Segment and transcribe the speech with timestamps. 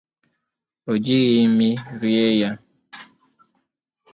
[0.89, 1.69] o jighị imi
[1.99, 2.51] rie ya